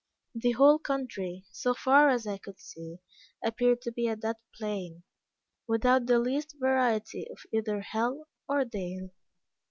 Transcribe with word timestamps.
The 0.33 0.53
whole 0.53 0.79
country, 0.79 1.45
so 1.51 1.75
far 1.75 2.09
as 2.09 2.25
I 2.25 2.39
could 2.39 2.59
see, 2.59 2.97
appeared 3.45 3.83
to 3.83 3.91
be 3.91 4.07
a 4.07 4.15
dead 4.15 4.37
plain, 4.55 5.03
without 5.67 6.07
the 6.07 6.17
least 6.17 6.55
variety 6.59 7.27
of 7.29 7.37
either 7.53 7.81
hill 7.81 8.25
or 8.49 8.65
dale. 8.65 9.11